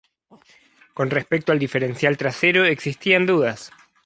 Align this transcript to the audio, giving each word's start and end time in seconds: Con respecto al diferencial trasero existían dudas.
Con 0.95 1.11
respecto 1.11 1.51
al 1.51 1.59
diferencial 1.59 2.17
trasero 2.17 2.65
existían 2.65 3.27
dudas. 3.27 3.69